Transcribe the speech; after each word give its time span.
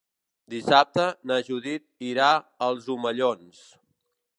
Dissabte 0.53 1.05
na 1.33 1.37
Judit 1.51 1.87
irà 2.13 2.33
als 2.71 2.93
Omellons. 2.97 3.67